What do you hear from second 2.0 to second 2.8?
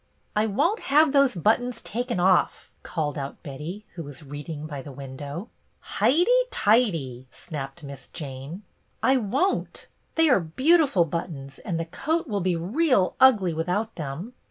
off,"